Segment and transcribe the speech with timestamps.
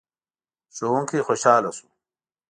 [0.75, 1.87] ښوونکی خوشحال شو.